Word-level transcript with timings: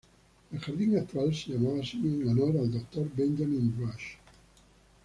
El 0.51 0.57
jardín 0.57 0.97
actual 0.97 1.31
se 1.31 1.51
llama 1.53 1.79
así 1.79 1.97
en 1.97 2.27
honor 2.27 2.57
al 2.61 2.71
Dr. 2.71 3.07
Benjamin 3.15 3.71
Rush. 3.77 4.17